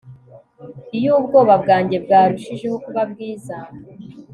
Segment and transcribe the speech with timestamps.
[0.97, 3.57] iyo ubwoba bwanjye bwarushijeho kuba bwiza